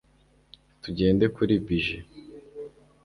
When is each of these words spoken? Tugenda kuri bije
Tugenda 0.81 1.25
kuri 1.35 1.53
bije 1.65 1.97